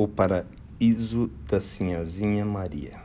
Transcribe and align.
O 0.00 0.08
paraíso 0.08 1.30
da 1.46 1.60
Sinhazinha 1.60 2.42
Maria. 2.46 2.98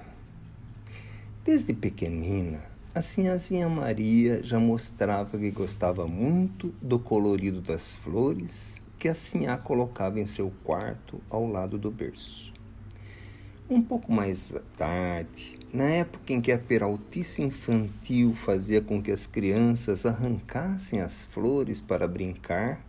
Desde 1.43 1.73
pequenina, 1.73 2.63
a 2.93 3.01
Sinhazinha 3.01 3.67
Maria 3.67 4.41
já 4.41 4.61
mostrava 4.61 5.37
que 5.37 5.51
gostava 5.51 6.07
muito 6.07 6.73
do 6.81 6.97
colorido 6.97 7.59
das 7.59 7.97
flores 7.97 8.81
que 8.97 9.09
a 9.09 9.13
Sinhá 9.13 9.57
colocava 9.57 10.21
em 10.21 10.25
seu 10.25 10.53
quarto 10.63 11.19
ao 11.29 11.45
lado 11.45 11.77
do 11.77 11.91
berço. 11.91 12.53
Um 13.69 13.81
pouco 13.81 14.09
mais 14.09 14.53
tarde, 14.77 15.59
na 15.73 15.83
época 15.83 16.31
em 16.31 16.39
que 16.39 16.53
a 16.53 16.57
peraltice 16.57 17.41
infantil 17.41 18.33
fazia 18.33 18.79
com 18.79 19.03
que 19.03 19.11
as 19.11 19.27
crianças 19.27 20.05
arrancassem 20.05 21.01
as 21.01 21.25
flores 21.25 21.81
para 21.81 22.07
brincar, 22.07 22.81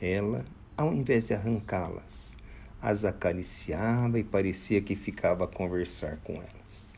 ela, 0.00 0.42
ao 0.74 0.90
invés 0.90 1.26
de 1.26 1.34
arrancá-las, 1.34 2.35
as 2.86 3.04
acariciava 3.04 4.16
e 4.16 4.22
parecia 4.22 4.80
que 4.80 4.94
ficava 4.94 5.44
a 5.44 5.48
conversar 5.48 6.18
com 6.22 6.34
elas. 6.34 6.96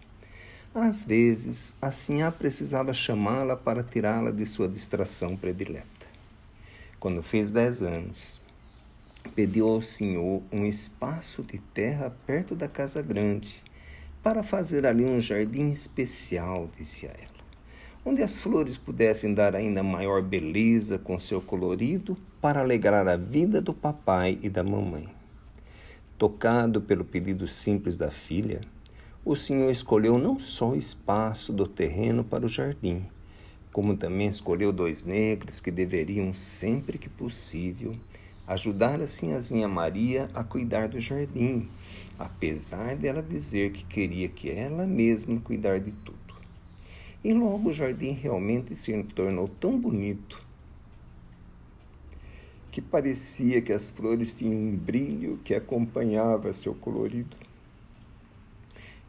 Às 0.74 1.02
vezes, 1.02 1.74
a 1.80 1.90
sinhá 1.90 2.30
precisava 2.30 2.92
chamá-la 2.92 3.56
para 3.56 3.82
tirá-la 3.82 4.30
de 4.30 4.44
sua 4.44 4.68
distração 4.68 5.34
predileta. 5.34 5.86
Quando 7.00 7.22
fez 7.22 7.50
dez 7.50 7.82
anos, 7.82 8.38
pediu 9.34 9.66
ao 9.66 9.80
senhor 9.80 10.42
um 10.52 10.66
espaço 10.66 11.42
de 11.42 11.58
terra 11.58 12.14
perto 12.26 12.54
da 12.54 12.68
casa 12.68 13.00
grande 13.00 13.62
para 14.22 14.42
fazer 14.42 14.86
ali 14.86 15.06
um 15.06 15.18
jardim 15.18 15.70
especial, 15.70 16.68
dizia 16.76 17.14
ela, 17.18 17.44
onde 18.04 18.22
as 18.22 18.42
flores 18.42 18.76
pudessem 18.76 19.32
dar 19.32 19.56
ainda 19.56 19.82
maior 19.82 20.20
beleza 20.20 20.98
com 20.98 21.18
seu 21.18 21.40
colorido 21.40 22.14
para 22.42 22.60
alegrar 22.60 23.08
a 23.08 23.16
vida 23.16 23.58
do 23.62 23.72
papai 23.72 24.38
e 24.42 24.50
da 24.50 24.62
mamãe. 24.62 25.17
Tocado 26.18 26.80
pelo 26.80 27.04
pedido 27.04 27.46
simples 27.46 27.96
da 27.96 28.10
filha, 28.10 28.62
o 29.24 29.36
Senhor 29.36 29.70
escolheu 29.70 30.18
não 30.18 30.36
só 30.36 30.70
o 30.70 30.76
espaço 30.76 31.52
do 31.52 31.64
terreno 31.64 32.24
para 32.24 32.44
o 32.44 32.48
jardim, 32.48 33.04
como 33.72 33.96
também 33.96 34.26
escolheu 34.26 34.72
dois 34.72 35.04
negros 35.04 35.60
que 35.60 35.70
deveriam, 35.70 36.34
sempre 36.34 36.98
que 36.98 37.08
possível, 37.08 37.94
ajudar 38.48 39.00
a 39.00 39.06
Sinhazinha 39.06 39.68
Maria 39.68 40.28
a 40.34 40.42
cuidar 40.42 40.88
do 40.88 40.98
jardim, 40.98 41.68
apesar 42.18 42.96
dela 42.96 43.22
dizer 43.22 43.70
que 43.70 43.84
queria 43.84 44.28
que 44.28 44.50
ela 44.50 44.88
mesma 44.88 45.38
cuidar 45.38 45.78
de 45.78 45.92
tudo. 45.92 46.18
E 47.22 47.32
logo 47.32 47.70
o 47.70 47.72
jardim 47.72 48.10
realmente 48.10 48.74
se 48.74 49.00
tornou 49.14 49.46
tão 49.46 49.78
bonito 49.78 50.47
que 52.78 52.82
parecia 52.82 53.60
que 53.60 53.72
as 53.72 53.90
flores 53.90 54.32
tinham 54.32 54.54
um 54.54 54.76
brilho 54.76 55.40
que 55.42 55.52
acompanhava 55.52 56.52
seu 56.52 56.72
colorido. 56.72 57.36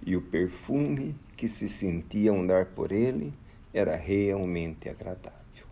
E 0.03 0.15
o 0.15 0.21
perfume 0.23 1.15
que 1.37 1.47
se 1.47 1.69
sentia 1.69 2.31
andar 2.31 2.65
por 2.65 2.91
ele 2.91 3.31
era 3.71 3.95
realmente 3.95 4.89
agradável. 4.89 5.67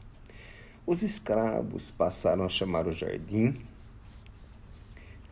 Os 0.86 1.02
escravos 1.02 1.90
passaram 1.90 2.46
a 2.46 2.50
chamar 2.50 2.86
o 2.86 2.92
jardim 2.92 3.60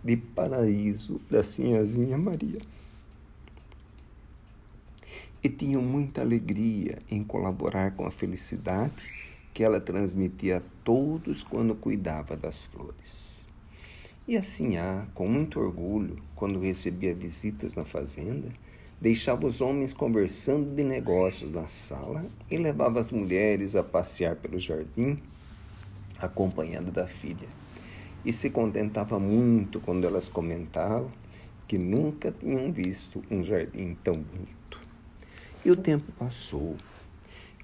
de 0.04 0.18
paraíso 0.18 1.22
da 1.30 1.44
Sinhazinha 1.44 2.18
Maria. 2.18 2.62
E 5.44 5.50
tinham 5.50 5.84
muita 5.84 6.22
alegria 6.22 6.98
em 7.12 7.22
colaborar 7.22 7.92
com 7.92 8.08
a 8.08 8.12
felicidade 8.12 9.25
que 9.56 9.64
ela 9.64 9.80
transmitia 9.80 10.58
a 10.58 10.61
todos 10.84 11.42
quando 11.42 11.73
cuidava 11.73 12.36
das 12.36 12.66
flores. 12.66 13.48
E 14.28 14.36
assim 14.36 14.75
há, 14.75 15.08
com 15.14 15.30
muito 15.30 15.62
orgulho, 15.62 16.22
quando 16.36 16.59
recebia 16.59 17.16
visitas 17.16 17.73
na 17.73 17.86
fazenda, 17.86 18.50
deixava 19.00 19.47
os 19.47 19.62
homens 19.62 19.94
conversando 19.94 20.75
de 20.75 20.84
negócios 20.84 21.53
na 21.53 21.67
sala 21.67 22.25
e 22.52 22.58
levava 22.58 23.00
as 23.00 23.14
mulheres 23.14 23.78
a 23.78 23.84
passear 23.84 24.35
pelo 24.35 24.59
jardim, 24.59 25.18
acompanhada 26.19 26.91
da 26.91 27.07
filha. 27.07 27.47
E 28.25 28.34
se 28.34 28.50
contentava 28.50 29.18
muito 29.19 29.80
quando 29.80 30.06
elas 30.06 30.28
comentavam 30.28 31.09
que 31.66 31.78
nunca 31.78 32.30
tinham 32.30 32.74
visto 32.74 33.24
um 33.31 33.41
jardim 33.41 33.96
tão 34.03 34.16
bonito. 34.16 34.81
E 35.63 35.72
o 35.72 35.78
tempo 35.78 36.12
passou 36.12 36.75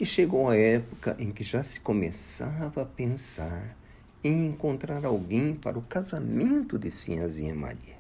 e 0.02 0.06
chegou 0.06 0.50
a 0.50 0.58
época 0.58 1.16
em 1.20 1.32
que 1.32 1.44
já 1.44 1.62
se 1.62 1.80
começava 1.80 2.82
a 2.82 2.86
pensar 2.86 3.78
em 4.24 4.48
encontrar 4.48 5.06
alguém 5.06 5.54
para 5.54 5.78
o 5.78 5.84
casamento 5.84 6.80
de 6.80 6.90
Sinhazinha 6.90 7.54
Maria. 7.54 8.00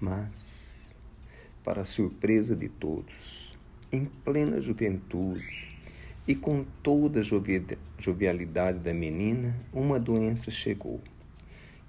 Mas, 0.00 0.94
para 1.64 1.82
surpresa 1.82 2.54
de 2.54 2.68
todos, 2.68 3.58
em 3.90 4.04
plena 4.04 4.60
juventude 4.60 5.76
e 6.24 6.36
com 6.36 6.64
toda 6.84 7.18
a 7.18 7.24
jovialidade 7.98 8.78
da 8.78 8.94
menina, 8.94 9.56
uma 9.72 9.98
doença 9.98 10.52
chegou. 10.52 11.00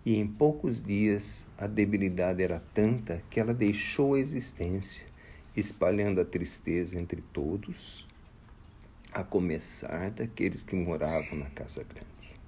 E 0.03 0.18
em 0.18 0.25
poucos 0.25 0.81
dias 0.81 1.46
a 1.56 1.68
debilidade 1.68 2.41
era 2.41 2.59
tanta 2.73 3.22
que 3.29 3.40
ela 3.40 3.53
deixou 3.53 4.16
a 4.16 4.19
existência, 4.19 5.06
espalhando 5.56 6.19
a 6.19 6.25
tristeza 6.25 7.00
entre 7.00 7.22
todos 7.31 8.12
a 9.13 9.24
começar 9.24 10.09
daqueles 10.09 10.63
que 10.63 10.75
moravam 10.75 11.38
na 11.38 11.50
casa 11.50 11.84
grande. 11.84 12.41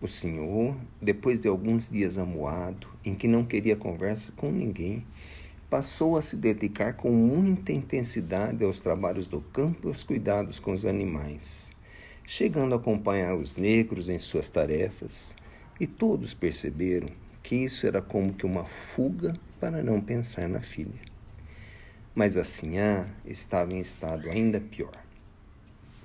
O 0.00 0.08
senhor, 0.08 0.76
depois 1.00 1.42
de 1.42 1.48
alguns 1.48 1.90
dias 1.90 2.18
amuado, 2.18 2.88
em 3.04 3.14
que 3.14 3.26
não 3.26 3.44
queria 3.44 3.76
conversa 3.76 4.32
com 4.32 4.50
ninguém, 4.50 5.04
passou 5.68 6.16
a 6.16 6.22
se 6.22 6.36
dedicar 6.36 6.94
com 6.94 7.10
muita 7.10 7.72
intensidade 7.72 8.64
aos 8.64 8.78
trabalhos 8.78 9.26
do 9.26 9.40
campo 9.40 9.86
e 9.86 9.88
aos 9.88 10.04
cuidados 10.04 10.60
com 10.60 10.72
os 10.72 10.84
animais, 10.84 11.72
chegando 12.24 12.74
a 12.74 12.78
acompanhar 12.78 13.34
os 13.34 13.56
negros 13.56 14.08
em 14.08 14.18
suas 14.18 14.48
tarefas, 14.48 15.36
e 15.80 15.86
todos 15.86 16.34
perceberam 16.34 17.08
que 17.42 17.56
isso 17.56 17.86
era 17.86 18.00
como 18.00 18.32
que 18.34 18.46
uma 18.46 18.64
fuga 18.64 19.34
para 19.58 19.82
não 19.82 20.00
pensar 20.00 20.48
na 20.48 20.60
filha. 20.60 21.00
Mas 22.14 22.36
a 22.36 22.44
Sinhá 22.44 23.06
estava 23.24 23.72
em 23.72 23.80
estado 23.80 24.28
ainda 24.28 24.60
pior. 24.60 24.92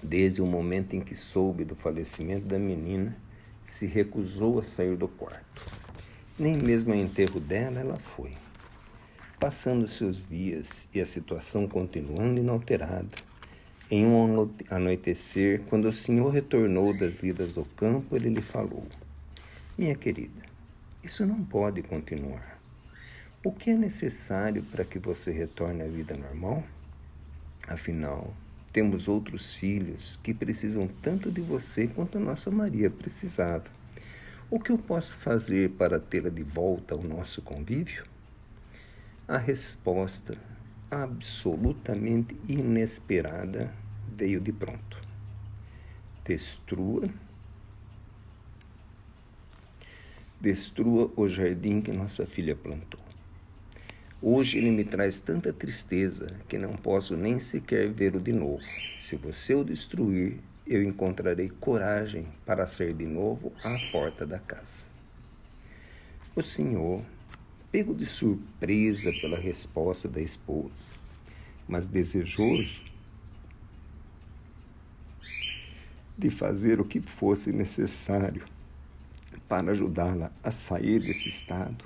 Desde 0.01 0.41
o 0.41 0.45
momento 0.45 0.95
em 0.95 1.01
que 1.01 1.15
soube 1.15 1.65
do 1.65 1.75
falecimento 1.75 2.45
da 2.45 2.59
menina, 2.59 3.17
se 3.63 3.85
recusou 3.85 4.59
a 4.59 4.63
sair 4.63 4.95
do 4.95 5.07
quarto. 5.07 5.69
Nem 6.37 6.55
mesmo 6.55 6.93
ao 6.93 6.99
enterro 6.99 7.39
dela 7.39 7.79
ela 7.79 7.99
foi. 7.99 8.31
Passando 9.39 9.87
seus 9.87 10.27
dias 10.27 10.87
e 10.93 11.01
a 11.01 11.05
situação 11.05 11.67
continuando 11.67 12.39
inalterada, 12.39 13.09
em 13.89 14.05
um 14.05 14.49
anoitecer, 14.69 15.61
quando 15.69 15.85
o 15.87 15.93
senhor 15.93 16.29
retornou 16.29 16.93
das 16.97 17.19
lidas 17.19 17.53
do 17.53 17.63
campo, 17.63 18.15
ele 18.15 18.29
lhe 18.29 18.41
falou: 18.41 18.85
Minha 19.77 19.95
querida, 19.95 20.43
isso 21.01 21.25
não 21.25 21.43
pode 21.43 21.81
continuar. 21.81 22.59
O 23.43 23.51
que 23.51 23.69
é 23.69 23.75
necessário 23.75 24.61
para 24.63 24.83
que 24.83 24.99
você 24.99 25.31
retorne 25.31 25.83
à 25.83 25.87
vida 25.87 26.17
normal? 26.17 26.63
Afinal, 27.65 28.33
temos 28.77 29.07
outros 29.07 29.55
filhos 29.55 30.19
que 30.21 30.35
precisam 30.35 30.87
tanto 31.01 31.31
de 31.31 31.41
você 31.41 31.87
quanto 31.87 32.19
a 32.19 32.21
nossa 32.21 32.51
Maria 32.51 32.91
precisava. 32.91 33.63
O 34.51 34.59
que 34.59 34.71
eu 34.71 34.77
posso 34.77 35.15
fazer 35.15 35.71
para 35.71 35.99
tê-la 35.99 36.29
de 36.29 36.43
volta 36.43 36.93
ao 36.93 37.01
nosso 37.01 37.41
convívio? 37.41 38.03
A 39.27 39.39
resposta, 39.39 40.37
absolutamente 40.91 42.37
inesperada, 42.47 43.73
veio 44.15 44.39
de 44.39 44.51
pronto. 44.51 45.01
Destrua 46.23 47.09
destrua 50.39 51.11
o 51.15 51.27
jardim 51.27 51.81
que 51.81 51.91
nossa 51.91 52.27
filha 52.27 52.55
plantou. 52.55 53.06
Hoje 54.21 54.57
ele 54.57 54.71
me 54.71 54.83
traz 54.83 55.19
tanta 55.19 55.53
tristeza 55.53 56.33
que 56.47 56.57
não 56.57 56.75
posso 56.75 57.15
nem 57.15 57.39
sequer 57.39 57.91
vê-lo 57.91 58.19
de 58.19 58.33
novo. 58.33 58.63
Se 58.97 59.15
você 59.15 59.53
o 59.53 59.63
destruir, 59.63 60.39
eu 60.65 60.83
encontrarei 60.83 61.49
coragem 61.49 62.27
para 62.43 62.65
sair 62.65 62.93
de 62.93 63.05
novo 63.05 63.53
à 63.63 63.77
porta 63.91 64.25
da 64.25 64.39
casa. 64.39 64.87
O 66.35 66.41
senhor, 66.41 67.03
pego 67.71 67.93
de 67.93 68.07
surpresa 68.07 69.11
pela 69.21 69.37
resposta 69.37 70.07
da 70.09 70.19
esposa, 70.21 70.93
mas 71.67 71.87
desejoso 71.87 72.81
de 76.17 76.31
fazer 76.31 76.81
o 76.81 76.85
que 76.85 76.99
fosse 76.99 77.51
necessário 77.51 78.43
para 79.47 79.71
ajudá-la 79.71 80.31
a 80.43 80.49
sair 80.49 80.99
desse 80.99 81.29
estado, 81.29 81.85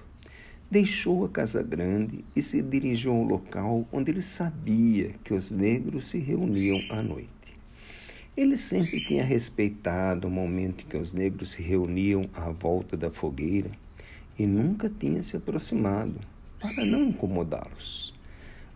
deixou 0.72 1.26
a 1.26 1.30
casa 1.30 1.62
grande 1.62 2.24
e 2.34 2.42
se 2.42 2.62
dirigiu 2.62 3.12
ao 3.12 3.24
local 3.24 3.86
onde 3.92 4.10
ele 4.10 4.22
sabia 4.22 5.16
que 5.22 5.34
os 5.34 5.52
negros 5.52 6.08
se 6.08 6.18
reuniam 6.18 6.80
à 6.90 7.02
noite. 7.02 7.30
Ele 8.38 8.56
sempre 8.56 9.06
tinha 9.06 9.26
respeitado 9.26 10.30
o 10.30 10.32
momento 10.32 10.86
em 10.86 10.88
que 10.88 10.96
os 10.96 11.12
negros 11.12 11.52
se 11.52 11.62
reuniam 11.62 12.30
à 12.34 12.50
volta 12.50 12.96
da 12.96 13.12
fogueira 13.12 13.70
e 14.40 14.48
nunca 14.48 14.90
tinha 14.90 15.22
se 15.22 15.36
aproximado, 15.36 16.22
para 16.58 16.86
não 16.86 17.04
incomodá-los. 17.04 18.14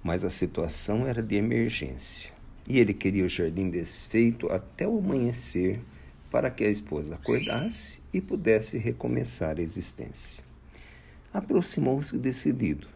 Mas 0.04 0.26
a 0.26 0.30
situação 0.30 1.08
era 1.08 1.24
de 1.24 1.36
emergência 1.36 2.34
e 2.68 2.78
ele 2.78 2.94
queria 2.94 3.24
o 3.24 3.30
jardim 3.30 3.70
desfeito 3.70 4.52
até 4.52 4.86
o 4.86 4.98
amanhecer 4.98 5.80
para 6.30 6.52
que 6.52 6.66
a 6.66 6.70
esposa 6.70 7.16
acordasse 7.16 8.02
e 8.12 8.20
pudesse 8.20 8.78
recomeçar 8.78 9.60
a 9.60 9.62
existência. 9.62 10.45
Aproximou-se 11.36 12.18
decidido, 12.18 12.88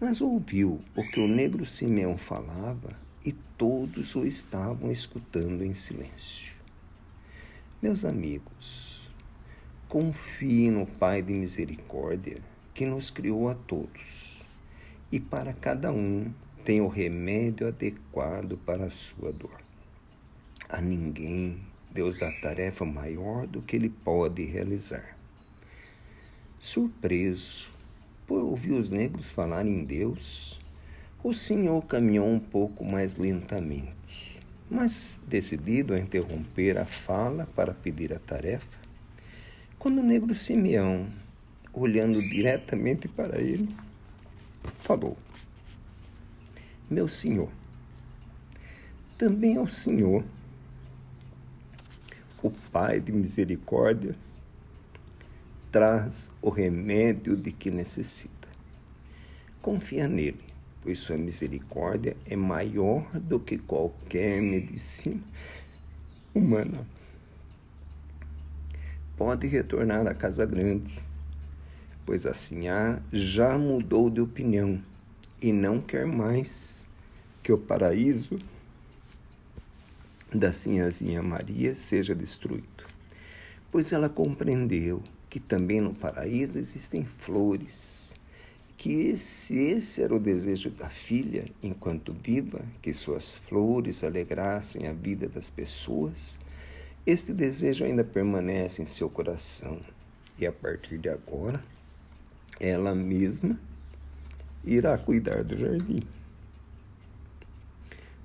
mas 0.00 0.20
ouviu 0.20 0.80
o 0.96 1.08
que 1.12 1.20
o 1.20 1.28
negro 1.28 1.64
Simeão 1.64 2.18
falava 2.18 2.98
e 3.24 3.30
todos 3.56 4.16
o 4.16 4.26
estavam 4.26 4.90
escutando 4.90 5.64
em 5.64 5.72
silêncio. 5.72 6.52
Meus 7.80 8.04
amigos, 8.04 9.12
confie 9.88 10.72
no 10.72 10.84
Pai 10.84 11.22
de 11.22 11.32
misericórdia 11.32 12.38
que 12.74 12.84
nos 12.84 13.12
criou 13.12 13.48
a 13.48 13.54
todos 13.54 14.42
e 15.12 15.20
para 15.20 15.52
cada 15.52 15.92
um 15.92 16.32
tem 16.64 16.80
o 16.80 16.88
remédio 16.88 17.68
adequado 17.68 18.58
para 18.66 18.86
a 18.86 18.90
sua 18.90 19.30
dor. 19.32 19.62
A 20.68 20.80
ninguém 20.80 21.60
Deus 21.92 22.16
dá 22.16 22.28
tarefa 22.40 22.84
maior 22.84 23.46
do 23.46 23.62
que 23.62 23.76
ele 23.76 23.88
pode 23.88 24.42
realizar. 24.42 25.19
Surpreso 26.60 27.70
por 28.26 28.44
ouvir 28.44 28.72
os 28.72 28.90
negros 28.90 29.32
falarem 29.32 29.80
em 29.80 29.84
Deus, 29.84 30.60
o 31.24 31.32
Senhor 31.32 31.82
caminhou 31.86 32.28
um 32.28 32.38
pouco 32.38 32.84
mais 32.84 33.16
lentamente, 33.16 34.38
mas 34.70 35.18
decidido 35.26 35.94
a 35.94 35.98
interromper 35.98 36.76
a 36.76 36.84
fala 36.84 37.48
para 37.56 37.72
pedir 37.72 38.12
a 38.12 38.18
tarefa, 38.18 38.78
quando 39.78 40.00
o 40.00 40.04
negro 40.04 40.34
Simeão, 40.34 41.08
olhando 41.72 42.20
diretamente 42.20 43.08
para 43.08 43.40
ele, 43.40 43.74
falou: 44.80 45.16
Meu 46.90 47.08
senhor, 47.08 47.48
também 49.16 49.56
ao 49.56 49.66
senhor 49.66 50.22
o 52.42 52.50
Pai 52.50 53.00
de 53.00 53.12
misericórdia, 53.12 54.14
traz 55.70 56.30
o 56.42 56.50
remédio 56.50 57.36
de 57.36 57.52
que 57.52 57.70
necessita. 57.70 58.48
Confia 59.62 60.08
nele, 60.08 60.40
pois 60.82 60.98
sua 60.98 61.16
misericórdia 61.16 62.16
é 62.26 62.34
maior 62.34 63.08
do 63.18 63.38
que 63.38 63.58
qualquer 63.58 64.40
medicina 64.42 65.22
humana. 66.34 66.86
Pode 69.16 69.46
retornar 69.46 70.06
à 70.06 70.14
casa 70.14 70.46
grande, 70.46 70.98
pois 72.06 72.26
assim 72.26 72.62
já 73.12 73.56
mudou 73.58 74.10
de 74.10 74.20
opinião 74.20 74.82
e 75.40 75.52
não 75.52 75.80
quer 75.80 76.06
mais 76.06 76.86
que 77.42 77.52
o 77.52 77.58
paraíso 77.58 78.38
da 80.34 80.52
sinhazinha 80.52 81.22
Maria 81.22 81.74
seja 81.74 82.14
destruído, 82.14 82.84
pois 83.70 83.92
ela 83.92 84.08
compreendeu 84.08 85.02
que 85.30 85.38
também 85.38 85.80
no 85.80 85.94
paraíso 85.94 86.58
existem 86.58 87.04
flores, 87.04 88.16
que 88.76 89.16
se 89.16 89.56
esse 89.56 90.02
era 90.02 90.14
o 90.14 90.18
desejo 90.18 90.70
da 90.70 90.88
filha 90.88 91.44
enquanto 91.62 92.12
viva, 92.12 92.60
que 92.82 92.92
suas 92.92 93.38
flores 93.38 94.02
alegrassem 94.02 94.88
a 94.88 94.92
vida 94.92 95.28
das 95.28 95.48
pessoas, 95.48 96.40
este 97.06 97.32
desejo 97.32 97.84
ainda 97.84 98.02
permanece 98.02 98.82
em 98.82 98.86
seu 98.86 99.08
coração. 99.08 99.80
E 100.36 100.46
a 100.46 100.52
partir 100.52 100.98
de 100.98 101.08
agora 101.08 101.62
ela 102.58 102.94
mesma 102.94 103.58
irá 104.64 104.98
cuidar 104.98 105.44
do 105.44 105.56
jardim. 105.56 106.02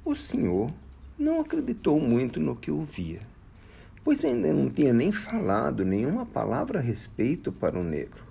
O 0.03 0.15
Senhor 0.15 0.73
não 1.17 1.39
acreditou 1.39 1.99
muito 1.99 2.39
no 2.39 2.55
que 2.55 2.69
ouvia, 2.69 3.21
pois 4.05 4.23
ainda 4.23 4.53
não 4.53 4.69
tinha 4.69 4.93
nem 4.93 5.11
falado 5.11 5.83
nenhuma 5.83 6.27
palavra 6.27 6.77
a 6.77 6.81
respeito 6.81 7.51
para 7.51 7.79
o 7.79 7.83
negro. 7.83 8.23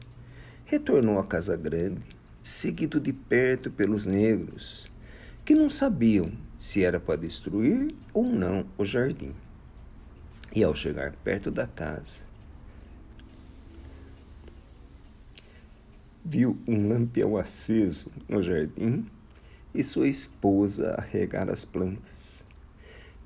Retornou 0.65 1.19
à 1.19 1.26
casa 1.26 1.56
grande, 1.56 2.00
seguido 2.44 3.00
de 3.00 3.12
perto 3.12 3.73
pelos 3.73 4.06
negros, 4.06 4.88
que 5.44 5.53
não 5.53 5.69
sabiam 5.69 6.31
se 6.56 6.85
era 6.85 7.00
para 7.00 7.19
destruir 7.19 7.93
ou 8.12 8.23
não 8.25 8.65
o 8.79 8.85
jardim. 8.85 9.35
E 10.55 10.62
ao 10.62 10.76
chegar 10.76 11.17
perto 11.17 11.50
da 11.50 11.67
casa, 11.67 12.23
viu 16.25 16.56
um 16.69 16.88
lampião 16.88 17.37
aceso 17.37 18.12
no 18.29 18.41
jardim 18.41 19.05
e 19.75 19.82
sua 19.82 20.06
esposa 20.06 20.94
a 20.97 21.00
regar 21.00 21.50
as 21.50 21.65
plantas. 21.65 22.47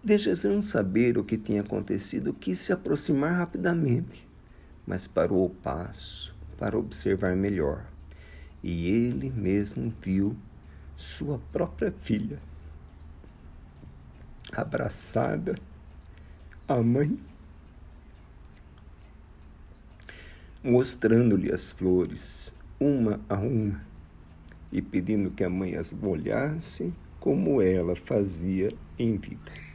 Desejando 0.08 0.62
saber 0.62 1.18
o 1.18 1.22
que 1.22 1.36
tinha 1.36 1.60
acontecido, 1.60 2.32
quis 2.32 2.58
se 2.58 2.72
aproximar 2.72 3.36
rapidamente, 3.36 4.26
mas 4.86 5.06
parou 5.06 5.44
o 5.44 5.50
passo 5.50 6.34
para 6.56 6.78
observar 6.78 7.36
melhor. 7.36 7.84
E 8.62 8.88
ele 8.88 9.28
mesmo 9.28 9.92
viu 10.00 10.34
sua 10.96 11.38
própria 11.52 11.92
filha 11.92 12.40
abraçada 14.50 15.56
à 16.66 16.82
mãe, 16.82 17.20
mostrando-lhe 20.64 21.52
as 21.52 21.70
flores, 21.70 22.54
uma 22.80 23.20
a 23.28 23.36
uma, 23.36 23.78
e 24.72 24.80
pedindo 24.80 25.30
que 25.30 25.44
a 25.44 25.50
mãe 25.50 25.76
as 25.76 25.92
molhasse 25.92 26.94
como 27.20 27.60
ela 27.60 27.94
fazia 27.94 28.72
em 28.98 29.18
vida. 29.18 29.67